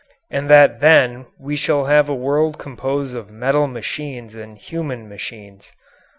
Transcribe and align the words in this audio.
And 0.31 0.49
that 0.49 0.79
then 0.79 1.27
we 1.37 1.55
shall 1.55 1.85
have 1.85 2.09
a 2.09 2.15
world 2.15 2.57
composed 2.57 3.15
of 3.15 3.29
metal 3.29 3.67
machines 3.67 4.33
and 4.33 4.57
human 4.57 5.07
machines. 5.07 5.71